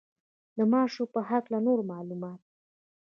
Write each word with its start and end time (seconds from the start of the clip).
د 0.57 0.59
ماشو 0.73 1.03
په 1.13 1.19
هکله 1.29 1.57
نور 1.67 1.79
معلومات. 1.91 2.41